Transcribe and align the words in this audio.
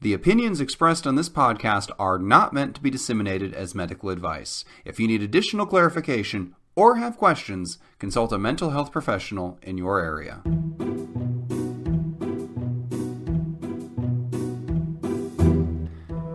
The 0.00 0.14
opinions 0.14 0.60
expressed 0.60 1.08
on 1.08 1.16
this 1.16 1.28
podcast 1.28 1.90
are 1.98 2.20
not 2.20 2.52
meant 2.52 2.76
to 2.76 2.80
be 2.80 2.88
disseminated 2.88 3.52
as 3.52 3.74
medical 3.74 4.10
advice. 4.10 4.64
If 4.84 5.00
you 5.00 5.08
need 5.08 5.24
additional 5.24 5.66
clarification 5.66 6.54
or 6.76 6.98
have 6.98 7.16
questions, 7.16 7.78
consult 7.98 8.32
a 8.32 8.38
mental 8.38 8.70
health 8.70 8.92
professional 8.92 9.58
in 9.60 9.76
your 9.76 9.98
area. 9.98 10.40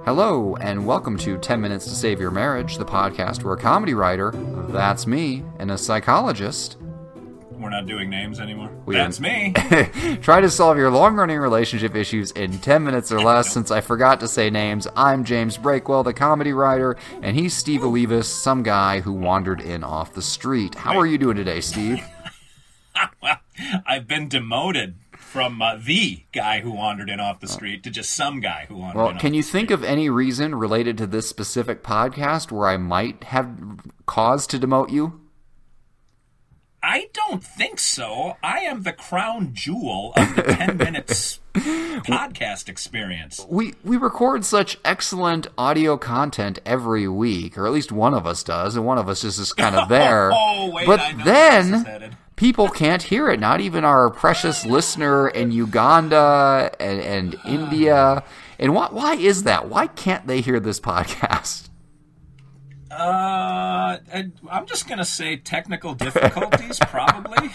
Hello, 0.03 0.57
and 0.57 0.85
welcome 0.85 1.15
to 1.19 1.37
10 1.37 1.61
Minutes 1.61 1.85
to 1.85 1.95
Save 1.95 2.19
Your 2.19 2.31
Marriage, 2.31 2.77
the 2.77 2.83
podcast 2.83 3.45
where 3.45 3.53
a 3.53 3.57
comedy 3.57 3.93
writer, 3.93 4.31
that's 4.71 5.07
me, 5.07 5.41
and 5.57 5.71
a 5.71 5.77
psychologist 5.77 6.75
we're 7.63 7.69
not 7.69 7.85
doing 7.85 8.09
names 8.09 8.39
anymore. 8.39 8.69
We 8.85 8.95
That's 8.95 9.19
me. 9.19 9.53
Try 10.21 10.41
to 10.41 10.49
solve 10.49 10.77
your 10.77 10.91
long 10.91 11.15
running 11.15 11.39
relationship 11.39 11.95
issues 11.95 12.31
in 12.31 12.59
10 12.59 12.83
minutes 12.83 13.11
or 13.11 13.21
less. 13.21 13.51
Since 13.51 13.71
I 13.71 13.81
forgot 13.81 14.19
to 14.19 14.27
say 14.27 14.49
names, 14.49 14.87
I'm 14.95 15.23
James 15.23 15.57
Breakwell, 15.57 16.03
the 16.03 16.13
comedy 16.13 16.51
writer, 16.51 16.97
and 17.21 17.37
he's 17.37 17.55
Steve 17.55 17.81
Olivas, 17.81 18.25
some 18.25 18.63
guy 18.63 18.99
who 18.99 19.13
wandered 19.13 19.61
in 19.61 19.83
off 19.83 20.13
the 20.13 20.21
street. 20.21 20.75
How 20.75 20.99
are 20.99 21.05
you 21.05 21.17
doing 21.17 21.37
today, 21.37 21.61
Steve? 21.61 22.05
well, 23.21 23.37
I've 23.87 24.07
been 24.07 24.27
demoted 24.27 24.95
from 25.11 25.61
uh, 25.61 25.77
the 25.77 26.23
guy 26.31 26.59
who 26.59 26.71
wandered 26.71 27.09
in 27.09 27.19
off 27.19 27.39
the 27.39 27.47
street 27.47 27.81
to 27.83 27.89
just 27.89 28.13
some 28.13 28.39
guy 28.39 28.65
who 28.67 28.75
wandered 28.75 29.01
well, 29.01 29.13
can 29.15 29.33
you 29.33 29.41
think 29.41 29.71
of 29.71 29.83
any 29.83 30.09
reason 30.09 30.53
related 30.53 30.97
to 30.97 31.07
this 31.07 31.27
specific 31.27 31.81
podcast 31.81 32.51
where 32.51 32.67
I 32.67 32.77
might 32.77 33.23
have 33.25 33.49
cause 34.05 34.45
to 34.47 34.59
demote 34.59 34.91
you? 34.91 35.22
I 36.85 37.07
don't 37.13 37.41
think 37.41 37.79
so. 37.79 38.35
I 38.43 38.59
am 38.59 38.83
the 38.83 38.91
crown 38.91 39.53
jewel 39.53 40.11
of 40.17 40.35
the 40.35 40.43
10 40.43 40.77
minutes 40.77 41.39
podcast 41.53 42.67
experience. 42.67 43.45
We 43.47 43.75
we 43.85 43.95
record 43.95 44.43
such 44.43 44.77
excellent 44.83 45.47
audio 45.57 45.95
content 45.95 46.59
every 46.65 47.07
week, 47.07 47.57
or 47.57 47.65
at 47.65 47.71
least 47.71 47.93
one 47.93 48.13
of 48.13 48.27
us 48.27 48.43
does, 48.43 48.75
and 48.75 48.85
one 48.85 48.97
of 48.97 49.07
us 49.07 49.23
is 49.23 49.37
just 49.37 49.55
kind 49.55 49.75
of 49.77 49.85
oh, 49.85 49.87
there. 49.87 50.31
oh, 50.33 50.71
wait, 50.73 50.85
but 50.85 50.99
then 51.23 52.17
people 52.35 52.67
can't 52.67 53.03
hear 53.03 53.29
it. 53.29 53.39
Not 53.39 53.61
even 53.61 53.85
our 53.85 54.09
precious 54.09 54.65
listener 54.65 55.29
in 55.29 55.53
Uganda 55.53 56.69
and, 56.81 56.99
and 56.99 57.35
India. 57.45 58.25
And 58.59 58.75
why, 58.75 58.89
why 58.91 59.15
is 59.15 59.43
that? 59.43 59.69
Why 59.69 59.87
can't 59.87 60.27
they 60.27 60.41
hear 60.41 60.59
this 60.59 60.81
podcast? 60.81 61.69
I'm 64.13 64.65
just 64.67 64.87
gonna 64.87 65.05
say 65.05 65.37
technical 65.37 65.95
difficulties, 65.95 66.77
probably. 66.87 67.49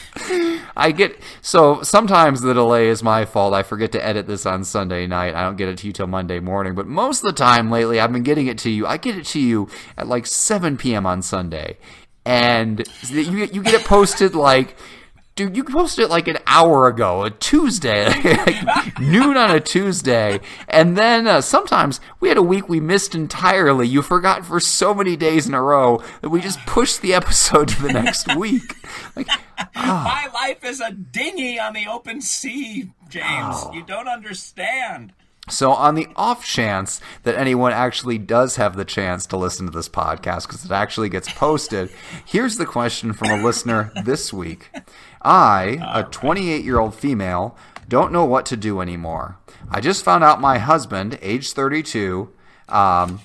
I 0.76 0.90
get 0.90 1.16
so 1.40 1.82
sometimes 1.82 2.40
the 2.40 2.52
delay 2.52 2.88
is 2.88 3.02
my 3.02 3.24
fault. 3.24 3.54
I 3.54 3.62
forget 3.62 3.92
to 3.92 4.04
edit 4.04 4.26
this 4.26 4.44
on 4.44 4.64
Sunday 4.64 5.06
night. 5.06 5.34
I 5.34 5.42
don't 5.42 5.56
get 5.56 5.68
it 5.68 5.78
to 5.78 5.86
you 5.86 5.92
till 5.92 6.08
Monday 6.08 6.40
morning. 6.40 6.74
But 6.74 6.86
most 6.86 7.22
of 7.22 7.26
the 7.26 7.32
time 7.32 7.70
lately, 7.70 8.00
I've 8.00 8.12
been 8.12 8.24
getting 8.24 8.48
it 8.48 8.58
to 8.58 8.70
you. 8.70 8.86
I 8.86 8.96
get 8.96 9.16
it 9.16 9.26
to 9.26 9.40
you 9.40 9.68
at 9.96 10.08
like 10.08 10.26
7 10.26 10.76
p.m. 10.76 11.06
on 11.06 11.22
Sunday, 11.22 11.78
and 12.24 12.84
you 13.08 13.20
you 13.20 13.62
get 13.62 13.74
it 13.74 13.84
posted 13.84 14.34
like 14.34 14.76
dude, 15.38 15.56
you 15.56 15.62
posted 15.62 16.04
it 16.04 16.10
like 16.10 16.26
an 16.26 16.36
hour 16.48 16.88
ago, 16.88 17.22
a 17.22 17.30
Tuesday, 17.30 18.06
like 18.24 18.98
noon 18.98 19.36
on 19.36 19.52
a 19.52 19.60
Tuesday, 19.60 20.40
and 20.66 20.98
then 20.98 21.28
uh, 21.28 21.40
sometimes 21.40 22.00
we 22.18 22.28
had 22.28 22.36
a 22.36 22.42
week 22.42 22.68
we 22.68 22.80
missed 22.80 23.14
entirely. 23.14 23.86
You 23.86 24.02
forgot 24.02 24.44
for 24.44 24.58
so 24.58 24.92
many 24.92 25.16
days 25.16 25.46
in 25.46 25.54
a 25.54 25.62
row 25.62 26.02
that 26.22 26.30
we 26.30 26.40
just 26.40 26.58
pushed 26.66 27.02
the 27.02 27.14
episode 27.14 27.68
to 27.68 27.82
the 27.82 27.92
next 27.92 28.34
week. 28.36 28.74
Like, 29.14 29.28
oh. 29.60 29.68
my 29.76 30.26
life 30.34 30.64
is 30.64 30.80
a 30.80 30.90
dinghy 30.90 31.60
on 31.60 31.72
the 31.72 31.86
open 31.86 32.20
sea, 32.20 32.90
James. 33.08 33.24
Oh. 33.58 33.70
You 33.72 33.84
don't 33.84 34.08
understand. 34.08 35.12
So, 35.50 35.72
on 35.72 35.94
the 35.94 36.08
off 36.16 36.44
chance 36.44 37.00
that 37.22 37.34
anyone 37.34 37.72
actually 37.72 38.18
does 38.18 38.56
have 38.56 38.76
the 38.76 38.84
chance 38.84 39.26
to 39.26 39.36
listen 39.36 39.66
to 39.66 39.72
this 39.72 39.88
podcast 39.88 40.46
because 40.46 40.64
it 40.64 40.70
actually 40.70 41.08
gets 41.08 41.32
posted, 41.32 41.90
here's 42.24 42.56
the 42.56 42.66
question 42.66 43.12
from 43.12 43.30
a 43.30 43.42
listener 43.42 43.92
this 44.04 44.32
week. 44.32 44.70
I, 45.22 45.78
a 45.92 46.04
28 46.04 46.64
year 46.64 46.78
old 46.78 46.94
female, 46.94 47.56
don't 47.88 48.12
know 48.12 48.24
what 48.24 48.46
to 48.46 48.56
do 48.56 48.80
anymore. 48.80 49.38
I 49.70 49.80
just 49.80 50.04
found 50.04 50.22
out 50.22 50.40
my 50.40 50.58
husband, 50.58 51.18
age 51.22 51.52
32, 51.52 52.30
um, 52.68 53.20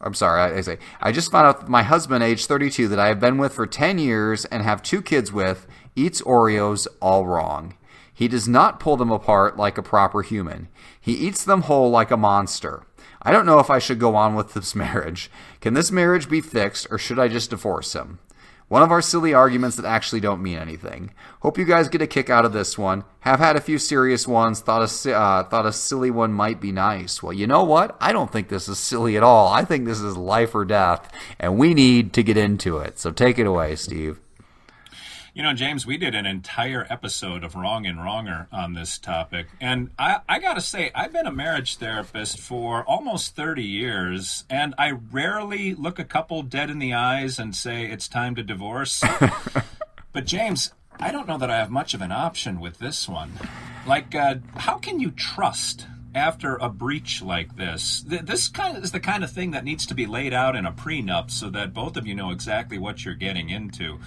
I'm 0.00 0.14
sorry, 0.14 0.56
I, 0.56 0.60
say, 0.62 0.78
I 1.00 1.12
just 1.12 1.30
found 1.30 1.46
out 1.46 1.68
my 1.68 1.84
husband, 1.84 2.24
age 2.24 2.46
32, 2.46 2.88
that 2.88 2.98
I 2.98 3.06
have 3.06 3.20
been 3.20 3.38
with 3.38 3.52
for 3.52 3.66
10 3.66 3.98
years 3.98 4.44
and 4.46 4.62
have 4.62 4.82
two 4.82 5.00
kids 5.00 5.32
with, 5.32 5.66
eats 5.94 6.20
Oreos 6.22 6.88
all 7.00 7.26
wrong. 7.26 7.74
He 8.22 8.28
does 8.28 8.46
not 8.46 8.78
pull 8.78 8.96
them 8.96 9.10
apart 9.10 9.56
like 9.56 9.76
a 9.76 9.82
proper 9.82 10.22
human. 10.22 10.68
He 11.00 11.14
eats 11.14 11.42
them 11.42 11.62
whole 11.62 11.90
like 11.90 12.12
a 12.12 12.16
monster. 12.16 12.86
I 13.20 13.32
don't 13.32 13.46
know 13.46 13.58
if 13.58 13.68
I 13.68 13.80
should 13.80 13.98
go 13.98 14.14
on 14.14 14.36
with 14.36 14.54
this 14.54 14.74
marriage. 14.76 15.28
Can 15.60 15.74
this 15.74 15.90
marriage 15.90 16.28
be 16.28 16.40
fixed, 16.40 16.86
or 16.88 16.98
should 16.98 17.18
I 17.18 17.26
just 17.26 17.50
divorce 17.50 17.94
him? 17.94 18.20
One 18.68 18.80
of 18.80 18.92
our 18.92 19.02
silly 19.02 19.34
arguments 19.34 19.74
that 19.74 19.84
actually 19.84 20.20
don't 20.20 20.40
mean 20.40 20.56
anything. 20.56 21.12
Hope 21.40 21.58
you 21.58 21.64
guys 21.64 21.88
get 21.88 22.00
a 22.00 22.06
kick 22.06 22.30
out 22.30 22.44
of 22.44 22.52
this 22.52 22.78
one. 22.78 23.02
Have 23.22 23.40
had 23.40 23.56
a 23.56 23.60
few 23.60 23.76
serious 23.76 24.28
ones. 24.28 24.60
Thought 24.60 24.88
a 25.04 25.16
uh, 25.16 25.42
thought 25.42 25.66
a 25.66 25.72
silly 25.72 26.12
one 26.12 26.32
might 26.32 26.60
be 26.60 26.70
nice. 26.70 27.24
Well, 27.24 27.32
you 27.32 27.48
know 27.48 27.64
what? 27.64 27.96
I 28.00 28.12
don't 28.12 28.30
think 28.30 28.50
this 28.50 28.68
is 28.68 28.78
silly 28.78 29.16
at 29.16 29.24
all. 29.24 29.52
I 29.52 29.64
think 29.64 29.84
this 29.84 30.00
is 30.00 30.16
life 30.16 30.54
or 30.54 30.64
death, 30.64 31.12
and 31.40 31.58
we 31.58 31.74
need 31.74 32.12
to 32.12 32.22
get 32.22 32.36
into 32.36 32.78
it. 32.78 33.00
So 33.00 33.10
take 33.10 33.40
it 33.40 33.48
away, 33.48 33.74
Steve. 33.74 34.20
You 35.34 35.42
know, 35.42 35.54
James, 35.54 35.86
we 35.86 35.96
did 35.96 36.14
an 36.14 36.26
entire 36.26 36.86
episode 36.90 37.42
of 37.42 37.54
Wrong 37.54 37.86
and 37.86 37.98
Wronger 37.98 38.48
on 38.52 38.74
this 38.74 38.98
topic. 38.98 39.46
And 39.62 39.88
I, 39.98 40.20
I 40.28 40.38
got 40.38 40.54
to 40.54 40.60
say, 40.60 40.90
I've 40.94 41.14
been 41.14 41.26
a 41.26 41.32
marriage 41.32 41.76
therapist 41.76 42.38
for 42.38 42.84
almost 42.84 43.34
30 43.34 43.64
years, 43.64 44.44
and 44.50 44.74
I 44.76 44.90
rarely 44.90 45.74
look 45.74 45.98
a 45.98 46.04
couple 46.04 46.42
dead 46.42 46.68
in 46.68 46.80
the 46.80 46.92
eyes 46.92 47.38
and 47.38 47.56
say, 47.56 47.86
it's 47.86 48.08
time 48.08 48.34
to 48.34 48.42
divorce. 48.42 49.02
but, 50.12 50.26
James, 50.26 50.74
I 51.00 51.10
don't 51.10 51.26
know 51.26 51.38
that 51.38 51.50
I 51.50 51.56
have 51.56 51.70
much 51.70 51.94
of 51.94 52.02
an 52.02 52.12
option 52.12 52.60
with 52.60 52.78
this 52.78 53.08
one. 53.08 53.32
Like, 53.86 54.14
uh, 54.14 54.34
how 54.56 54.76
can 54.76 55.00
you 55.00 55.12
trust 55.12 55.86
after 56.14 56.56
a 56.56 56.68
breach 56.68 57.22
like 57.22 57.56
this. 57.56 58.04
This 58.06 58.48
kind 58.48 58.76
of 58.76 58.84
is 58.84 58.92
the 58.92 59.00
kind 59.00 59.24
of 59.24 59.30
thing 59.30 59.52
that 59.52 59.64
needs 59.64 59.86
to 59.86 59.94
be 59.94 60.06
laid 60.06 60.34
out 60.34 60.56
in 60.56 60.66
a 60.66 60.72
prenup 60.72 61.30
so 61.30 61.48
that 61.48 61.72
both 61.72 61.96
of 61.96 62.06
you 62.06 62.14
know 62.14 62.30
exactly 62.30 62.78
what 62.78 63.02
you're 63.02 63.14
getting 63.14 63.48
into. 63.48 63.98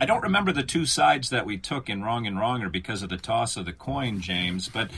I 0.00 0.06
don't 0.06 0.22
remember 0.22 0.52
the 0.52 0.62
two 0.62 0.86
sides 0.86 1.30
that 1.30 1.46
we 1.46 1.56
took 1.56 1.88
in 1.88 2.02
Wrong 2.02 2.26
and 2.26 2.36
Wronger 2.36 2.70
because 2.70 3.02
of 3.02 3.10
the 3.10 3.16
toss 3.16 3.56
of 3.56 3.64
the 3.64 3.72
coin, 3.72 4.20
James, 4.20 4.68
but 4.68 4.90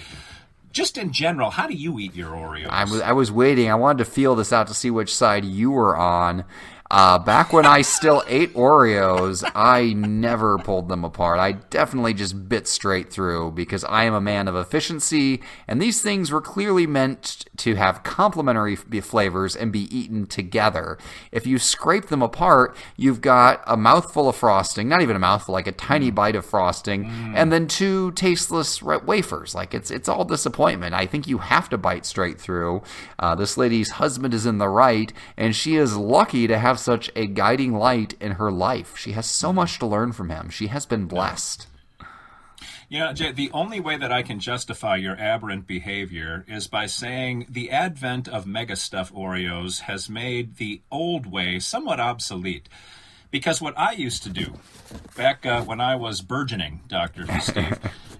just 0.72 0.98
in 0.98 1.12
general, 1.12 1.50
how 1.50 1.66
do 1.66 1.74
you 1.74 1.98
eat 1.98 2.14
your 2.14 2.30
Oreos? 2.30 2.68
I 2.68 2.84
was, 2.84 3.00
I 3.00 3.12
was 3.12 3.32
waiting. 3.32 3.70
I 3.70 3.74
wanted 3.74 3.98
to 3.98 4.10
feel 4.10 4.34
this 4.34 4.52
out 4.52 4.66
to 4.68 4.74
see 4.74 4.90
which 4.90 5.14
side 5.14 5.44
you 5.44 5.70
were 5.70 5.96
on. 5.96 6.44
Uh, 6.90 7.18
back 7.18 7.52
when 7.52 7.66
I 7.66 7.82
still 7.82 8.22
ate 8.28 8.54
Oreos, 8.54 9.48
I 9.54 9.92
never 9.94 10.58
pulled 10.58 10.88
them 10.88 11.04
apart. 11.04 11.40
I 11.40 11.52
definitely 11.52 12.14
just 12.14 12.48
bit 12.48 12.68
straight 12.68 13.12
through 13.12 13.52
because 13.52 13.82
I 13.84 14.04
am 14.04 14.14
a 14.14 14.20
man 14.20 14.46
of 14.46 14.54
efficiency, 14.54 15.42
and 15.66 15.82
these 15.82 16.00
things 16.00 16.30
were 16.30 16.40
clearly 16.40 16.86
meant 16.86 17.44
to 17.58 17.74
have 17.74 18.02
complementary 18.02 18.76
flavors 18.76 19.56
and 19.56 19.72
be 19.72 19.96
eaten 19.96 20.26
together. 20.26 20.98
If 21.32 21.46
you 21.46 21.58
scrape 21.58 22.06
them 22.06 22.22
apart, 22.22 22.76
you've 22.96 23.20
got 23.20 23.62
a 23.66 23.76
mouthful 23.76 24.28
of 24.28 24.36
frosting, 24.36 24.88
not 24.88 25.02
even 25.02 25.16
a 25.16 25.20
mouthful, 25.20 25.54
like 25.54 25.66
a 25.66 25.72
tiny 25.72 26.10
bite 26.10 26.36
of 26.36 26.46
frosting, 26.46 27.04
mm. 27.04 27.32
and 27.34 27.52
then 27.52 27.66
two 27.66 28.12
tasteless 28.12 28.82
wafers. 28.82 29.54
Like 29.54 29.74
it's 29.74 29.90
it's 29.90 30.08
all 30.08 30.24
disappointment. 30.24 30.94
I 30.94 31.06
think 31.06 31.26
you 31.26 31.38
have 31.38 31.68
to 31.70 31.78
bite 31.78 32.06
straight 32.06 32.40
through. 32.40 32.82
Uh, 33.18 33.34
this 33.34 33.56
lady's 33.56 33.90
husband 33.92 34.34
is 34.34 34.46
in 34.46 34.58
the 34.58 34.68
right, 34.68 35.12
and 35.36 35.54
she 35.54 35.76
is 35.76 35.96
lucky 35.96 36.46
to 36.46 36.58
have 36.58 36.75
have 36.76 36.82
such 36.82 37.10
a 37.16 37.26
guiding 37.26 37.72
light 37.72 38.12
in 38.20 38.32
her 38.32 38.52
life. 38.52 38.98
She 38.98 39.12
has 39.12 39.24
so 39.24 39.50
much 39.50 39.78
to 39.78 39.86
learn 39.86 40.12
from 40.12 40.28
him. 40.28 40.50
She 40.50 40.66
has 40.66 40.84
been 40.84 41.06
blessed. 41.06 41.66
You 42.90 42.98
know, 43.00 43.14
Jay, 43.14 43.32
the 43.32 43.50
only 43.52 43.80
way 43.80 43.96
that 43.96 44.12
I 44.12 44.22
can 44.22 44.40
justify 44.40 44.96
your 44.96 45.16
aberrant 45.18 45.66
behavior 45.66 46.44
is 46.46 46.68
by 46.68 46.84
saying 46.84 47.46
the 47.48 47.70
advent 47.70 48.28
of 48.28 48.46
mega 48.46 48.76
stuff 48.76 49.10
Oreos 49.10 49.80
has 49.80 50.10
made 50.10 50.56
the 50.56 50.82
old 50.90 51.24
way 51.24 51.58
somewhat 51.60 51.98
obsolete. 51.98 52.68
Because 53.30 53.62
what 53.62 53.76
I 53.78 53.92
used 53.92 54.22
to 54.24 54.28
do 54.28 54.58
back 55.16 55.46
uh, 55.46 55.62
when 55.62 55.80
I 55.80 55.96
was 55.96 56.20
burgeoning, 56.20 56.82
Dr. 56.88 57.26
Steve, 57.40 57.78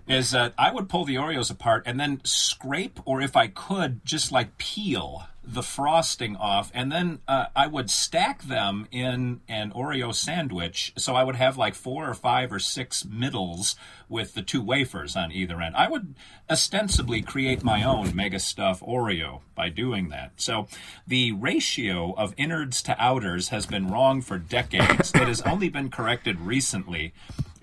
is 0.09 0.31
that 0.31 0.55
I 0.57 0.73
would 0.73 0.89
pull 0.89 1.05
the 1.05 1.17
Oreos 1.17 1.51
apart 1.51 1.83
and 1.85 2.01
then 2.01 2.23
scrape, 2.25 3.01
or 3.05 3.21
if 3.21 3.37
I 3.37 3.49
could, 3.49 4.03
just 4.05 4.33
like 4.33 4.57
peel 4.57 5.27
the 5.47 5.63
frosting 5.63 6.37
off, 6.37 6.73
and 6.75 6.91
then 6.91 7.21
uh, 7.29 7.47
I 7.55 7.69
would 7.69 7.89
stack 7.89 8.43
them 8.43 8.89
in 8.91 9.41
an 9.49 9.71
Oreo 9.71 10.13
sandwich. 10.13 10.93
So 10.97 11.15
I 11.15 11.23
would 11.23 11.37
have 11.37 11.57
like 11.57 11.75
four 11.75 12.09
or 12.09 12.15
five 12.15 12.53
or 12.53 12.59
six 12.59 13.05
middles 13.05 13.77
with 14.09 14.35
the 14.35 14.43
two 14.43 14.61
wafers 14.61 15.15
on 15.15 15.31
either 15.31 15.61
end. 15.61 15.77
I 15.77 15.89
would 15.89 16.15
ostensibly 16.51 17.23
create 17.23 17.63
my 17.63 17.83
own 17.83 18.15
mega 18.15 18.39
stuff 18.39 18.81
Oreo 18.81 19.41
by 19.55 19.69
doing 19.69 20.09
that. 20.09 20.33
So 20.37 20.67
the 21.07 21.33
ratio 21.33 22.13
of 22.15 22.35
innards 22.37 22.83
to 22.83 22.97
outers 23.03 23.49
has 23.49 23.67
been 23.67 23.89
wrong 23.89 24.23
for 24.23 24.39
decades. 24.39 25.13
it 25.15 25.29
has 25.29 25.43
only 25.43 25.69
been 25.69 25.91
corrected 25.91 26.41
recently. 26.41 27.13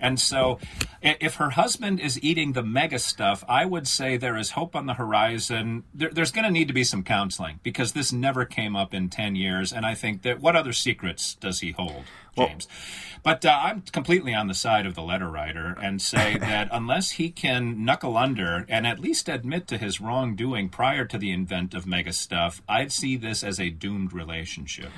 And 0.04 0.20
so, 0.20 0.58
if 1.00 1.36
her 1.36 1.50
husband 1.50 1.98
is 1.98 2.22
eating 2.22 2.52
the 2.52 2.62
mega 2.62 2.98
stuff, 2.98 3.42
I 3.48 3.64
would 3.64 3.88
say 3.88 4.18
there 4.18 4.36
is 4.36 4.50
hope 4.50 4.76
on 4.76 4.84
the 4.84 4.92
horizon. 4.92 5.84
There, 5.94 6.10
there's 6.10 6.30
going 6.30 6.44
to 6.44 6.50
need 6.50 6.68
to 6.68 6.74
be 6.74 6.84
some 6.84 7.02
counseling 7.02 7.60
because 7.62 7.73
this 7.74 8.12
never 8.12 8.44
came 8.44 8.76
up 8.76 8.94
in 8.94 9.08
10 9.08 9.36
years. 9.36 9.72
And 9.72 9.84
I 9.84 9.94
think 9.94 10.22
that 10.22 10.40
what 10.40 10.56
other 10.56 10.72
secrets 10.72 11.34
does 11.34 11.60
he 11.60 11.72
hold, 11.72 12.04
James? 12.36 12.66
Well, 12.68 12.76
but 13.22 13.44
uh, 13.44 13.58
I'm 13.62 13.82
completely 13.82 14.34
on 14.34 14.48
the 14.48 14.54
side 14.54 14.86
of 14.86 14.94
the 14.94 15.02
letter 15.02 15.30
writer 15.30 15.76
and 15.82 16.00
say 16.00 16.36
that 16.40 16.68
unless 16.70 17.12
he 17.12 17.30
can 17.30 17.84
knuckle 17.84 18.16
under 18.16 18.66
and 18.68 18.86
at 18.86 18.98
least 18.98 19.28
admit 19.28 19.66
to 19.68 19.78
his 19.78 20.00
wrongdoing 20.00 20.68
prior 20.68 21.04
to 21.06 21.18
the 21.18 21.30
invent 21.30 21.74
of 21.74 21.86
mega 21.86 22.12
stuff, 22.12 22.62
I'd 22.68 22.92
see 22.92 23.16
this 23.16 23.42
as 23.42 23.58
a 23.58 23.70
doomed 23.70 24.12
relationship 24.12 24.90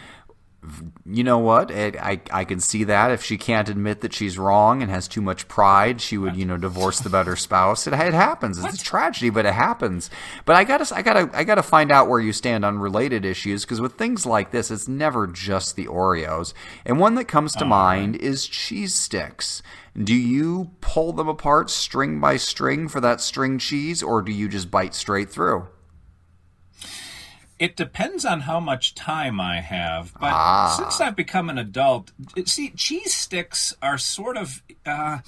you 1.04 1.24
know 1.24 1.38
what? 1.38 1.70
It, 1.70 1.96
I 1.96 2.20
I 2.30 2.44
can 2.44 2.60
see 2.60 2.84
that 2.84 3.10
if 3.10 3.22
she 3.22 3.36
can't 3.36 3.68
admit 3.68 4.00
that 4.00 4.12
she's 4.12 4.38
wrong 4.38 4.82
and 4.82 4.90
has 4.90 5.06
too 5.08 5.20
much 5.20 5.48
pride, 5.48 6.00
she 6.00 6.18
would 6.18 6.36
you 6.36 6.44
know 6.44 6.56
divorce 6.56 7.00
the 7.00 7.10
better 7.10 7.36
spouse. 7.36 7.86
It, 7.86 7.92
it 7.92 8.14
happens. 8.14 8.58
It's 8.58 8.64
what? 8.64 8.74
a 8.74 8.84
tragedy, 8.84 9.30
but 9.30 9.46
it 9.46 9.54
happens. 9.54 10.10
But 10.44 10.56
I 10.56 10.64
gotta 10.64 10.94
I 10.94 11.02
gotta 11.02 11.30
I 11.32 11.44
gotta 11.44 11.62
find 11.62 11.90
out 11.92 12.08
where 12.08 12.20
you 12.20 12.32
stand 12.32 12.64
on 12.64 12.78
related 12.78 13.24
issues 13.24 13.64
because 13.64 13.80
with 13.80 13.94
things 13.94 14.26
like 14.26 14.50
this, 14.50 14.70
it's 14.70 14.88
never 14.88 15.26
just 15.26 15.76
the 15.76 15.86
Oreos. 15.86 16.52
And 16.84 16.98
one 16.98 17.14
that 17.16 17.26
comes 17.26 17.54
to 17.56 17.64
oh, 17.64 17.68
mind 17.68 18.14
right. 18.14 18.22
is 18.22 18.46
cheese 18.46 18.94
sticks. 18.94 19.62
Do 19.96 20.14
you 20.14 20.72
pull 20.80 21.12
them 21.12 21.28
apart 21.28 21.70
string 21.70 22.20
by 22.20 22.36
string 22.36 22.88
for 22.88 23.00
that 23.00 23.20
string 23.20 23.58
cheese, 23.58 24.02
or 24.02 24.20
do 24.20 24.30
you 24.30 24.48
just 24.48 24.70
bite 24.70 24.94
straight 24.94 25.30
through? 25.30 25.68
It 27.58 27.76
depends 27.76 28.24
on 28.24 28.40
how 28.40 28.60
much 28.60 28.94
time 28.94 29.40
I 29.40 29.60
have, 29.60 30.12
but 30.14 30.32
ah. 30.32 30.76
since 30.78 31.00
I've 31.00 31.16
become 31.16 31.48
an 31.48 31.58
adult, 31.58 32.12
see, 32.44 32.70
cheese 32.70 33.14
sticks 33.14 33.74
are 33.80 33.98
sort 33.98 34.36
of. 34.36 34.62
Uh, 34.84 35.18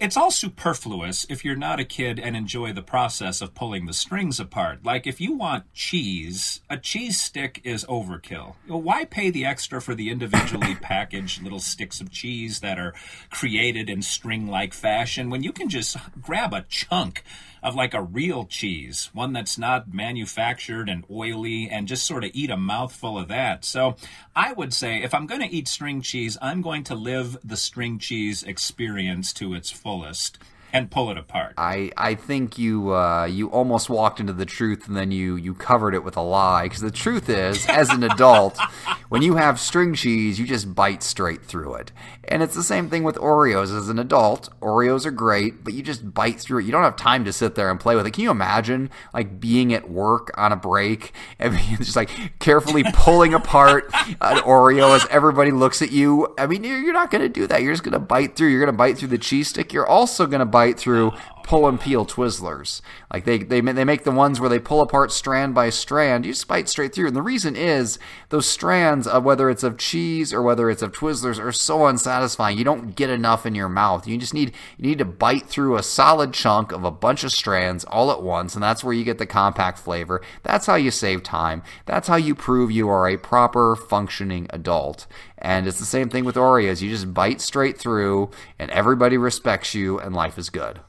it's 0.00 0.16
all 0.16 0.30
superfluous 0.30 1.24
if 1.28 1.44
you're 1.44 1.56
not 1.56 1.80
a 1.80 1.84
kid 1.84 2.18
and 2.18 2.36
enjoy 2.36 2.72
the 2.72 2.82
process 2.82 3.40
of 3.40 3.54
pulling 3.54 3.86
the 3.86 3.92
strings 3.92 4.40
apart. 4.40 4.84
Like 4.84 5.06
if 5.06 5.20
you 5.20 5.34
want 5.34 5.72
cheese, 5.72 6.60
a 6.68 6.76
cheese 6.76 7.20
stick 7.20 7.60
is 7.64 7.84
overkill. 7.84 8.54
Why 8.66 9.04
pay 9.04 9.30
the 9.30 9.44
extra 9.44 9.80
for 9.80 9.94
the 9.94 10.10
individually 10.10 10.74
packaged 10.82 11.42
little 11.42 11.60
sticks 11.60 12.00
of 12.00 12.10
cheese 12.10 12.60
that 12.60 12.78
are 12.78 12.94
created 13.30 13.88
in 13.88 14.02
string-like 14.02 14.74
fashion 14.74 15.30
when 15.30 15.42
you 15.42 15.52
can 15.52 15.68
just 15.68 15.96
grab 16.20 16.52
a 16.52 16.62
chunk 16.68 17.22
of 17.64 17.74
like 17.74 17.94
a 17.94 18.02
real 18.02 18.44
cheese, 18.44 19.10
one 19.14 19.32
that's 19.32 19.56
not 19.58 19.92
manufactured 19.92 20.88
and 20.88 21.02
oily, 21.10 21.68
and 21.68 21.88
just 21.88 22.06
sort 22.06 22.22
of 22.22 22.30
eat 22.34 22.50
a 22.50 22.56
mouthful 22.56 23.18
of 23.18 23.28
that. 23.28 23.64
So 23.64 23.96
I 24.36 24.52
would 24.52 24.74
say 24.74 25.02
if 25.02 25.14
I'm 25.14 25.26
going 25.26 25.40
to 25.40 25.52
eat 25.52 25.66
string 25.66 26.02
cheese, 26.02 26.36
I'm 26.42 26.60
going 26.60 26.84
to 26.84 26.94
live 26.94 27.38
the 27.42 27.56
string 27.56 27.98
cheese 27.98 28.42
experience 28.42 29.32
to 29.34 29.54
its 29.54 29.70
fullest 29.70 30.38
and 30.74 30.90
pull 30.90 31.08
it 31.10 31.16
apart. 31.16 31.54
I, 31.56 31.92
I 31.96 32.16
think 32.16 32.58
you 32.58 32.92
uh, 32.92 33.26
you 33.26 33.48
almost 33.48 33.88
walked 33.88 34.18
into 34.18 34.32
the 34.32 34.44
truth 34.44 34.88
and 34.88 34.96
then 34.96 35.12
you 35.12 35.36
you 35.36 35.54
covered 35.54 35.94
it 35.94 36.02
with 36.02 36.16
a 36.16 36.20
lie 36.20 36.64
because 36.64 36.80
the 36.80 36.90
truth 36.90 37.28
is, 37.28 37.64
as 37.68 37.90
an 37.90 38.02
adult, 38.02 38.58
when 39.08 39.22
you 39.22 39.36
have 39.36 39.60
string 39.60 39.94
cheese, 39.94 40.38
you 40.38 40.46
just 40.46 40.74
bite 40.74 41.04
straight 41.04 41.44
through 41.44 41.74
it, 41.74 41.92
and 42.24 42.42
it's 42.42 42.56
the 42.56 42.64
same 42.64 42.90
thing 42.90 43.04
with 43.04 43.14
Oreos. 43.16 43.74
As 43.76 43.88
an 43.88 44.00
adult, 44.00 44.50
Oreos 44.60 45.06
are 45.06 45.12
great, 45.12 45.62
but 45.62 45.74
you 45.74 45.82
just 45.82 46.12
bite 46.12 46.40
through 46.40 46.58
it. 46.58 46.64
You 46.64 46.72
don't 46.72 46.82
have 46.82 46.96
time 46.96 47.24
to 47.24 47.32
sit 47.32 47.54
there 47.54 47.70
and 47.70 47.78
play 47.78 47.94
with 47.94 48.06
it. 48.06 48.10
Can 48.10 48.24
you 48.24 48.32
imagine 48.32 48.90
like 49.14 49.38
being 49.38 49.72
at 49.72 49.88
work 49.88 50.32
on 50.36 50.50
a 50.50 50.56
break 50.56 51.12
and 51.38 51.56
just 51.78 51.94
like 51.94 52.10
carefully 52.40 52.82
pulling 52.92 53.32
apart 53.32 53.88
an 53.94 54.38
Oreo 54.38 54.96
as 54.96 55.06
everybody 55.08 55.52
looks 55.52 55.82
at 55.82 55.92
you? 55.92 56.34
I 56.36 56.48
mean, 56.48 56.64
you're, 56.64 56.80
you're 56.80 56.92
not 56.92 57.12
going 57.12 57.22
to 57.22 57.28
do 57.28 57.46
that. 57.46 57.62
You're 57.62 57.72
just 57.72 57.84
going 57.84 57.92
to 57.92 58.00
bite 58.00 58.34
through. 58.34 58.48
You're 58.48 58.60
going 58.60 58.74
to 58.74 58.76
bite 58.76 58.98
through 58.98 59.08
the 59.08 59.18
cheese 59.18 59.48
stick. 59.48 59.72
You're 59.72 59.86
also 59.86 60.26
going 60.26 60.40
to 60.40 60.46
bite 60.46 60.63
bite 60.64 60.78
through 60.78 61.12
pull 61.44 61.68
and 61.68 61.78
peel 61.78 62.04
Twizzlers. 62.04 62.80
Like 63.12 63.24
they, 63.24 63.38
they 63.38 63.60
they 63.60 63.84
make 63.84 64.02
the 64.02 64.10
ones 64.10 64.40
where 64.40 64.50
they 64.50 64.58
pull 64.58 64.80
apart 64.80 65.12
strand 65.12 65.54
by 65.54 65.70
strand. 65.70 66.26
You 66.26 66.32
just 66.32 66.48
bite 66.48 66.68
straight 66.68 66.92
through, 66.92 67.06
and 67.06 67.14
the 67.14 67.22
reason 67.22 67.54
is 67.54 67.98
those 68.30 68.48
strands, 68.48 69.06
of 69.06 69.22
whether 69.22 69.48
it's 69.48 69.62
of 69.62 69.78
cheese 69.78 70.32
or 70.32 70.42
whether 70.42 70.68
it's 70.68 70.82
of 70.82 70.90
Twizzlers, 70.90 71.38
are 71.38 71.52
so 71.52 71.86
unsatisfying. 71.86 72.58
You 72.58 72.64
don't 72.64 72.96
get 72.96 73.10
enough 73.10 73.46
in 73.46 73.54
your 73.54 73.68
mouth. 73.68 74.08
You 74.08 74.18
just 74.18 74.34
need 74.34 74.52
you 74.76 74.88
need 74.88 74.98
to 74.98 75.04
bite 75.04 75.46
through 75.46 75.76
a 75.76 75.82
solid 75.82 76.32
chunk 76.32 76.72
of 76.72 76.82
a 76.82 76.90
bunch 76.90 77.22
of 77.22 77.30
strands 77.30 77.84
all 77.84 78.10
at 78.10 78.22
once, 78.22 78.54
and 78.54 78.62
that's 78.62 78.82
where 78.82 78.94
you 78.94 79.04
get 79.04 79.18
the 79.18 79.26
compact 79.26 79.78
flavor. 79.78 80.22
That's 80.42 80.66
how 80.66 80.74
you 80.74 80.90
save 80.90 81.22
time. 81.22 81.62
That's 81.86 82.08
how 82.08 82.16
you 82.16 82.34
prove 82.34 82.72
you 82.72 82.88
are 82.88 83.06
a 83.08 83.18
proper 83.18 83.76
functioning 83.76 84.46
adult. 84.50 85.06
And 85.36 85.66
it's 85.66 85.78
the 85.78 85.84
same 85.84 86.08
thing 86.08 86.24
with 86.24 86.36
Oreos. 86.36 86.80
You 86.80 86.88
just 86.88 87.12
bite 87.12 87.42
straight 87.42 87.76
through, 87.76 88.30
and 88.58 88.70
everybody 88.70 89.18
respects 89.18 89.74
you, 89.74 89.98
and 89.98 90.14
life 90.14 90.38
is 90.38 90.48
good. 90.48 90.80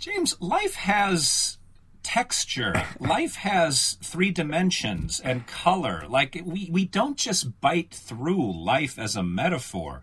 James, 0.00 0.34
life 0.40 0.76
has 0.76 1.58
texture. 2.02 2.72
life 2.98 3.34
has 3.34 3.98
three 4.02 4.30
dimensions 4.30 5.20
and 5.20 5.46
color. 5.46 6.06
Like 6.08 6.40
we, 6.42 6.70
we 6.72 6.86
don't 6.86 7.18
just 7.18 7.60
bite 7.60 7.92
through 7.92 8.64
life 8.64 8.98
as 8.98 9.14
a 9.14 9.22
metaphor 9.22 10.00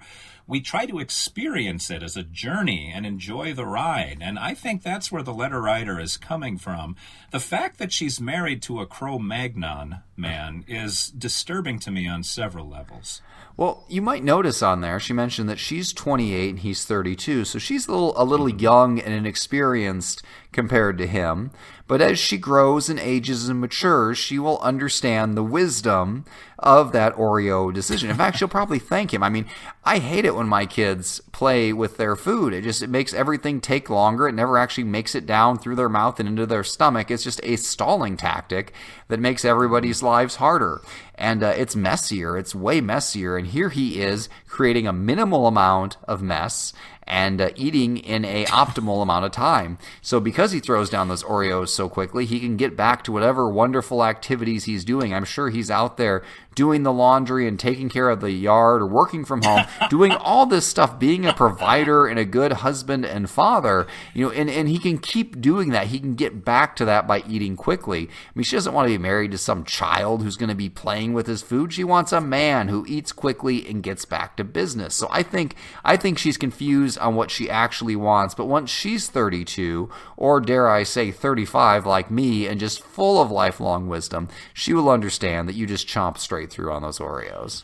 we 0.47 0.61
try 0.61 0.85
to 0.85 0.99
experience 0.99 1.89
it 1.91 2.01
as 2.01 2.15
a 2.15 2.23
journey 2.23 2.91
and 2.93 3.05
enjoy 3.05 3.53
the 3.53 3.65
ride. 3.65 4.19
And 4.21 4.39
I 4.39 4.53
think 4.53 4.81
that's 4.81 5.11
where 5.11 5.23
the 5.23 5.33
letter 5.33 5.61
writer 5.61 5.99
is 5.99 6.15
coming 6.15 6.57
from. 6.57 6.95
The 7.31 7.39
fact 7.39 7.77
that 7.79 7.91
she's 7.91 8.21
married 8.21 8.61
to 8.63 8.79
a 8.79 8.85
Cro 8.85 9.19
Magnon 9.19 9.97
man 10.15 10.63
is 10.67 11.09
disturbing 11.09 11.79
to 11.79 11.91
me 11.91 12.07
on 12.07 12.23
several 12.23 12.67
levels. 12.67 13.21
Well, 13.57 13.85
you 13.89 14.03
might 14.03 14.23
notice 14.23 14.61
on 14.61 14.81
there 14.81 14.99
she 14.99 15.13
mentioned 15.13 15.49
that 15.49 15.57
she's 15.57 15.91
28 15.91 16.49
and 16.49 16.59
he's 16.59 16.85
32, 16.85 17.43
so 17.43 17.57
she's 17.57 17.87
a 17.87 17.91
little 17.91 18.13
a 18.15 18.23
little 18.23 18.47
mm-hmm. 18.47 18.59
young 18.59 18.99
and 18.99 19.13
inexperienced 19.13 20.21
compared 20.51 20.99
to 20.99 21.07
him. 21.07 21.51
But 21.87 22.01
as 22.01 22.19
she 22.19 22.37
grows 22.37 22.87
and 22.89 22.99
ages 22.99 23.49
and 23.49 23.59
matures, 23.59 24.17
she 24.17 24.37
will 24.37 24.59
understand 24.59 25.35
the 25.35 25.43
wisdom 25.43 26.25
of 26.59 26.91
that 26.91 27.15
Oreo 27.15 27.73
decision. 27.73 28.09
In 28.09 28.17
fact, 28.17 28.37
she'll 28.37 28.47
probably 28.47 28.79
thank 28.79 29.13
him. 29.13 29.23
I 29.23 29.29
mean, 29.29 29.45
I 29.83 29.99
hate 29.99 30.25
it 30.25 30.35
when 30.37 30.47
my 30.47 30.65
kids 30.65 31.19
play 31.31 31.73
with 31.73 31.97
their 31.97 32.15
food. 32.15 32.53
It 32.53 32.63
just 32.63 32.81
it 32.81 32.89
makes 32.89 33.13
everything 33.13 33.59
take 33.59 33.89
longer. 33.89 34.27
It 34.27 34.35
never 34.35 34.57
actually 34.57 34.85
makes 34.85 35.15
it 35.15 35.25
down 35.25 35.57
through 35.57 35.75
their 35.75 35.89
mouth 35.89 36.19
and 36.19 36.29
into 36.29 36.45
their 36.45 36.63
stomach. 36.63 37.11
It's 37.11 37.23
just 37.23 37.41
a 37.43 37.57
stalling 37.57 38.15
tactic 38.15 38.71
that 39.09 39.19
makes 39.19 39.43
everybody's 39.43 40.01
lives 40.01 40.35
harder. 40.35 40.81
And 41.15 41.43
uh, 41.43 41.53
it's 41.57 41.75
messier. 41.75 42.37
It's 42.37 42.55
way 42.55 42.79
messier. 42.79 43.35
And 43.35 43.47
here 43.47 43.69
he 43.69 43.99
is 43.99 44.29
creating 44.47 44.87
a 44.87 44.93
minimal 44.93 45.47
amount 45.47 45.97
of 46.07 46.21
mess 46.21 46.73
and 47.07 47.41
uh, 47.41 47.49
eating 47.55 47.97
in 47.97 48.25
a 48.25 48.45
optimal 48.45 49.01
amount 49.01 49.25
of 49.25 49.31
time. 49.31 49.77
So 50.01 50.19
because 50.19 50.51
he 50.51 50.59
throws 50.59 50.89
down 50.89 51.07
those 51.07 51.23
Oreos 51.23 51.69
so 51.69 51.89
quickly, 51.89 52.25
he 52.25 52.39
can 52.39 52.57
get 52.57 52.75
back 52.75 53.03
to 53.05 53.11
whatever 53.11 53.49
wonderful 53.49 54.03
activities 54.03 54.65
he's 54.65 54.85
doing. 54.85 55.13
I'm 55.13 55.25
sure 55.25 55.49
he's 55.49 55.71
out 55.71 55.97
there 55.97 56.23
doing 56.57 56.81
the 56.81 56.91
laundry 56.91 57.47
and 57.47 57.59
taking 57.59 57.87
care 57.87 58.09
of 58.09 58.19
the 58.19 58.31
yard 58.31 58.81
or 58.81 58.87
working 58.87 59.23
from 59.23 59.43
home, 59.43 59.63
doing 59.91 60.11
all 60.11 60.47
this 60.47 60.65
stuff, 60.65 60.97
being 60.97 61.23
a 61.23 61.31
provider 61.33 62.07
and 62.07 62.17
a 62.17 62.25
good 62.25 62.51
husband 62.51 63.05
and 63.05 63.29
father, 63.29 63.85
you 64.15 64.25
know, 64.25 64.31
and, 64.31 64.49
and 64.49 64.67
he 64.67 64.79
can 64.79 64.97
keep 64.97 65.39
doing 65.39 65.69
that. 65.69 65.87
He 65.87 65.99
can 65.99 66.15
get 66.15 66.43
back 66.43 66.75
to 66.77 66.85
that 66.85 67.05
by 67.05 67.21
eating 67.29 67.55
quickly. 67.55 68.07
I 68.07 68.31
mean, 68.33 68.43
she 68.43 68.55
doesn't 68.55 68.73
want 68.73 68.87
to 68.87 68.93
be 68.93 68.97
married 68.97 69.31
to 69.31 69.37
some 69.37 69.65
child 69.65 70.23
who's 70.23 70.35
going 70.35 70.49
to 70.49 70.55
be 70.55 70.67
playing 70.67 71.13
with 71.13 71.27
his 71.27 71.43
food. 71.43 71.73
She 71.73 71.83
wants 71.83 72.11
a 72.11 72.19
man 72.19 72.69
who 72.69 72.85
eats 72.87 73.11
quickly 73.11 73.67
and 73.69 73.83
gets 73.83 74.05
back 74.05 74.35
to 74.37 74.43
business. 74.43 74.95
So 74.95 75.07
I 75.11 75.21
think 75.21 75.55
I 75.85 75.95
think 75.95 76.17
she's 76.17 76.37
confused 76.37 76.96
on 76.97 77.15
what 77.15 77.31
she 77.31 77.49
actually 77.49 77.95
wants. 77.95 78.35
But 78.35 78.45
once 78.45 78.69
she's 78.69 79.09
32, 79.09 79.89
or 80.15 80.39
dare 80.39 80.69
I 80.69 80.83
say 80.83 81.11
35 81.11 81.85
like 81.85 82.11
me 82.11 82.47
and 82.47 82.59
just 82.59 82.83
full 82.83 83.21
of 83.21 83.31
lifelong 83.31 83.87
wisdom, 83.87 84.29
she 84.53 84.73
will 84.73 84.89
understand 84.89 85.47
that 85.47 85.55
you 85.55 85.65
just 85.65 85.87
chomp 85.87 86.17
straight 86.17 86.51
through 86.51 86.71
on 86.71 86.81
those 86.81 86.99
Oreos. 86.99 87.63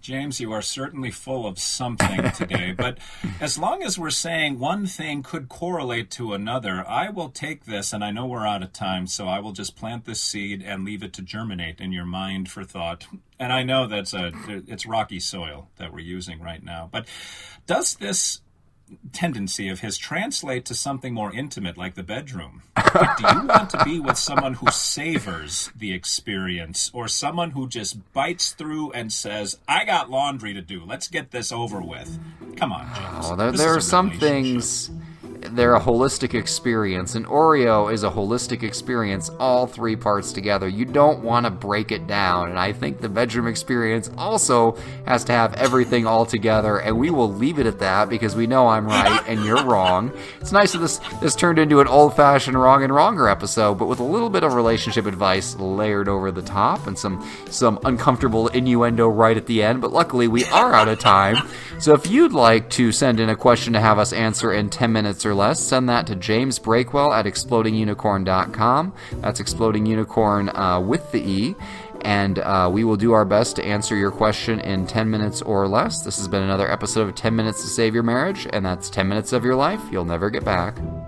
James, 0.00 0.40
you 0.40 0.52
are 0.52 0.62
certainly 0.62 1.10
full 1.10 1.46
of 1.46 1.58
something 1.58 2.30
today. 2.32 2.72
but 2.76 2.98
as 3.40 3.58
long 3.58 3.82
as 3.82 3.98
we're 3.98 4.10
saying 4.10 4.58
one 4.58 4.86
thing 4.86 5.22
could 5.22 5.48
correlate 5.48 6.10
to 6.12 6.32
another, 6.32 6.84
I 6.88 7.10
will 7.10 7.28
take 7.28 7.66
this, 7.66 7.92
and 7.92 8.02
I 8.02 8.10
know 8.10 8.26
we're 8.26 8.46
out 8.46 8.62
of 8.62 8.72
time, 8.72 9.06
so 9.06 9.28
I 9.28 9.40
will 9.40 9.52
just 9.52 9.76
plant 9.76 10.04
this 10.04 10.22
seed 10.22 10.62
and 10.62 10.84
leave 10.84 11.02
it 11.02 11.12
to 11.14 11.22
germinate 11.22 11.80
in 11.80 11.92
your 11.92 12.06
mind 12.06 12.50
for 12.50 12.64
thought. 12.64 13.06
And 13.38 13.52
I 13.52 13.62
know 13.62 13.86
that's 13.86 14.14
a 14.14 14.32
it's 14.46 14.86
rocky 14.86 15.20
soil 15.20 15.68
that 15.76 15.92
we're 15.92 16.00
using 16.00 16.40
right 16.40 16.62
now. 16.62 16.88
But 16.90 17.06
does 17.66 17.94
this 17.96 18.40
tendency 19.12 19.68
of 19.68 19.80
his 19.80 19.98
translate 19.98 20.64
to 20.66 20.74
something 20.74 21.14
more 21.14 21.32
intimate 21.32 21.76
like 21.76 21.94
the 21.94 22.02
bedroom. 22.02 22.62
Like, 22.76 23.16
do 23.16 23.26
you 23.26 23.46
want 23.46 23.70
to 23.70 23.84
be 23.84 24.00
with 24.00 24.18
someone 24.18 24.54
who 24.54 24.70
savors 24.70 25.70
the 25.76 25.92
experience 25.92 26.90
or 26.92 27.08
someone 27.08 27.52
who 27.52 27.68
just 27.68 28.12
bites 28.12 28.52
through 28.52 28.92
and 28.92 29.12
says, 29.12 29.58
I 29.66 29.84
got 29.84 30.10
laundry 30.10 30.54
to 30.54 30.62
do. 30.62 30.84
Let's 30.84 31.08
get 31.08 31.30
this 31.30 31.52
over 31.52 31.80
with? 31.80 32.18
Come 32.56 32.72
on, 32.72 32.86
James. 32.94 33.26
Oh, 33.30 33.36
there, 33.36 33.52
there 33.52 33.74
are 33.74 33.80
some 33.80 34.10
things 34.10 34.90
they're 35.54 35.74
a 35.74 35.80
holistic 35.80 36.34
experience. 36.34 37.14
And 37.14 37.26
Oreo 37.26 37.92
is 37.92 38.04
a 38.04 38.10
holistic 38.10 38.62
experience, 38.62 39.30
all 39.38 39.66
three 39.66 39.96
parts 39.96 40.32
together. 40.32 40.68
You 40.68 40.84
don't 40.84 41.22
want 41.22 41.46
to 41.46 41.50
break 41.50 41.92
it 41.92 42.06
down. 42.06 42.50
And 42.50 42.58
I 42.58 42.72
think 42.72 43.00
the 43.00 43.08
bedroom 43.08 43.46
experience 43.46 44.10
also 44.16 44.76
has 45.06 45.24
to 45.24 45.32
have 45.32 45.54
everything 45.54 46.06
all 46.06 46.26
together. 46.26 46.78
And 46.78 46.98
we 46.98 47.10
will 47.10 47.32
leave 47.32 47.58
it 47.58 47.66
at 47.66 47.78
that 47.80 48.08
because 48.08 48.34
we 48.34 48.46
know 48.46 48.68
I'm 48.68 48.86
right 48.86 49.22
and 49.26 49.44
you're 49.44 49.64
wrong. 49.64 50.12
It's 50.40 50.52
nice 50.52 50.72
that 50.72 50.78
this 50.78 50.98
this 51.20 51.34
turned 51.34 51.58
into 51.58 51.80
an 51.80 51.88
old 51.88 52.16
fashioned 52.16 52.60
wrong 52.60 52.82
and 52.82 52.94
wronger 52.94 53.28
episode, 53.28 53.74
but 53.74 53.86
with 53.86 54.00
a 54.00 54.04
little 54.04 54.30
bit 54.30 54.44
of 54.44 54.54
relationship 54.54 55.06
advice 55.06 55.56
layered 55.56 56.08
over 56.08 56.30
the 56.30 56.42
top 56.42 56.86
and 56.86 56.98
some 56.98 57.28
some 57.50 57.78
uncomfortable 57.84 58.48
innuendo 58.48 59.08
right 59.08 59.36
at 59.36 59.46
the 59.46 59.62
end. 59.62 59.80
But 59.80 59.92
luckily 59.92 60.28
we 60.28 60.44
are 60.46 60.72
out 60.72 60.88
of 60.88 60.98
time. 60.98 61.36
So 61.78 61.94
if 61.94 62.08
you'd 62.08 62.32
like 62.32 62.70
to 62.70 62.92
send 62.92 63.18
in 63.18 63.28
a 63.28 63.36
question 63.36 63.72
to 63.72 63.80
have 63.80 63.98
us 63.98 64.12
answer 64.12 64.52
in 64.52 64.70
10 64.70 64.92
minutes 64.92 65.26
or 65.26 65.34
less, 65.42 65.60
send 65.60 65.88
that 65.88 66.06
to 66.06 66.14
James 66.14 66.58
Breakwell 66.60 67.12
at 67.12 67.26
explodingunicorn.com. 67.26 68.94
That's 69.14 69.40
exploding 69.40 69.86
unicorn 69.86 70.48
uh, 70.50 70.80
with 70.80 71.10
the 71.10 71.20
E. 71.20 71.54
And 72.02 72.38
uh, 72.38 72.70
we 72.72 72.84
will 72.84 72.96
do 72.96 73.12
our 73.12 73.24
best 73.24 73.56
to 73.56 73.64
answer 73.64 73.96
your 73.96 74.10
question 74.10 74.60
in 74.60 74.86
10 74.86 75.10
minutes 75.10 75.42
or 75.42 75.66
less. 75.68 76.02
This 76.02 76.16
has 76.18 76.28
been 76.28 76.42
another 76.42 76.70
episode 76.70 77.08
of 77.08 77.14
10 77.14 77.34
Minutes 77.34 77.62
to 77.62 77.68
Save 77.68 77.94
Your 77.94 78.02
Marriage, 78.02 78.46
and 78.52 78.64
that's 78.64 78.90
10 78.90 79.08
minutes 79.08 79.32
of 79.32 79.44
your 79.44 79.54
life 79.54 79.80
you'll 79.90 80.04
never 80.04 80.30
get 80.30 80.44
back. 80.44 80.76